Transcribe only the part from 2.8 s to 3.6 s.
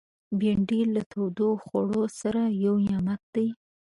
نعمت دی